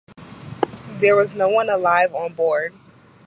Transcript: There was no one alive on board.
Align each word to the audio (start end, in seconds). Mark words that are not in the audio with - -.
There 0.99 1.15
was 1.15 1.35
no 1.35 1.47
one 1.47 1.69
alive 1.69 2.15
on 2.15 2.33
board. 2.33 2.73